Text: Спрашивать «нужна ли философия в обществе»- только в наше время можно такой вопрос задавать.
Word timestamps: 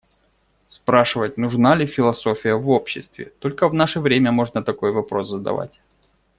Спрашивать 0.67 1.37
«нужна 1.37 1.75
ли 1.75 1.85
философия 1.85 2.55
в 2.55 2.69
обществе»- 2.69 3.31
только 3.39 3.69
в 3.69 3.75
наше 3.75 3.99
время 3.99 4.31
можно 4.31 4.63
такой 4.63 4.91
вопрос 4.91 5.29
задавать. 5.29 5.79